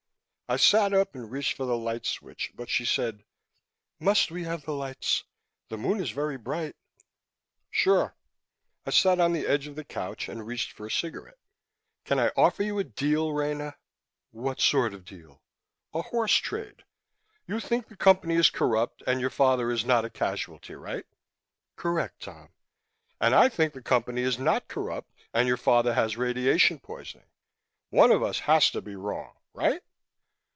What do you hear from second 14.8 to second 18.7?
of deal?" "A horsetrade. You think the Company is